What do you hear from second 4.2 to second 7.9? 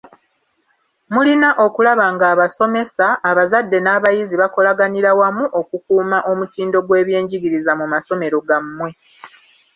bakolaganira wamu okukuuma omutindo gw'eby'enjigiriza mu